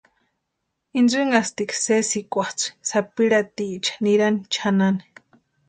Intsïnhasti 0.99 1.63
sésïkwa 1.83 2.45
tsʼï 2.57 2.67
sapirhatiecha 2.89 3.93
nirani 4.03 4.41
chʼanani. 4.53 5.03